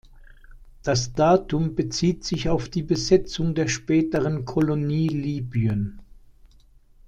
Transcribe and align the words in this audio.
Das 0.81 1.13
Datum 1.13 1.75
bezieht 1.75 2.23
sich 2.23 2.49
auf 2.49 2.69
die 2.69 2.81
Besetzung 2.81 3.53
der 3.53 3.67
späteren 3.67 4.45
Kolonie 4.45 5.09
Libyen. 5.09 6.01